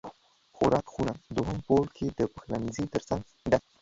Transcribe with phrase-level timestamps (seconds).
[0.55, 3.57] خوراک خونه دوهم پوړ کې د پخلنځی تر څنګ ده